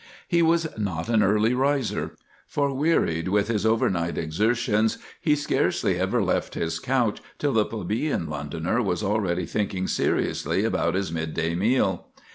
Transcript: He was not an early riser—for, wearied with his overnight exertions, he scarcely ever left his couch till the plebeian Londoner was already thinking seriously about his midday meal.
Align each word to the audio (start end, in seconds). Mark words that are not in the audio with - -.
He 0.27 0.41
was 0.41 0.67
not 0.79 1.09
an 1.09 1.21
early 1.21 1.53
riser—for, 1.53 2.73
wearied 2.73 3.27
with 3.27 3.49
his 3.49 3.67
overnight 3.67 4.17
exertions, 4.17 4.97
he 5.21 5.35
scarcely 5.35 5.99
ever 5.99 6.23
left 6.23 6.55
his 6.55 6.79
couch 6.79 7.21
till 7.37 7.53
the 7.53 7.65
plebeian 7.65 8.25
Londoner 8.27 8.81
was 8.81 9.03
already 9.03 9.45
thinking 9.45 9.87
seriously 9.87 10.63
about 10.63 10.95
his 10.95 11.11
midday 11.11 11.53
meal. 11.53 12.07